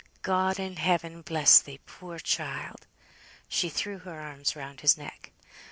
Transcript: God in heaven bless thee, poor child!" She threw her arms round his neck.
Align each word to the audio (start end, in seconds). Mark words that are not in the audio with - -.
God 0.23 0.57
in 0.57 0.77
heaven 0.77 1.21
bless 1.21 1.59
thee, 1.61 1.79
poor 1.85 2.17
child!" 2.17 2.87
She 3.47 3.69
threw 3.69 3.99
her 3.99 4.19
arms 4.19 4.55
round 4.55 4.81
his 4.81 4.97
neck. 4.97 5.29